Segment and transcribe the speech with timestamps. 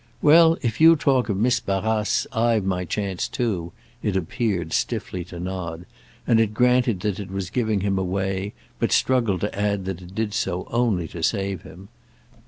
[0.19, 5.39] "Well, if you talk of Miss Barrace I've my chance too," it appeared stiffly to
[5.39, 5.85] nod,
[6.25, 10.15] and it granted that it was giving him away, but struggled to add that it
[10.15, 11.89] did so only to save him.